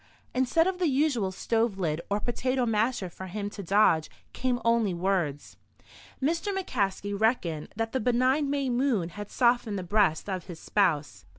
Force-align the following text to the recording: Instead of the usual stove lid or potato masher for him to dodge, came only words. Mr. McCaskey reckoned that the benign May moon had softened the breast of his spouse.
Instead 0.33 0.65
of 0.65 0.79
the 0.79 0.87
usual 0.87 1.31
stove 1.31 1.77
lid 1.77 2.01
or 2.09 2.19
potato 2.19 2.65
masher 2.65 3.07
for 3.07 3.27
him 3.27 3.51
to 3.51 3.61
dodge, 3.61 4.09
came 4.33 4.59
only 4.65 4.95
words. 4.95 5.57
Mr. 6.19 6.51
McCaskey 6.51 7.13
reckoned 7.15 7.71
that 7.75 7.91
the 7.91 7.99
benign 7.99 8.49
May 8.49 8.67
moon 8.67 9.09
had 9.09 9.29
softened 9.29 9.77
the 9.77 9.83
breast 9.83 10.27
of 10.27 10.45
his 10.45 10.59
spouse. 10.59 11.23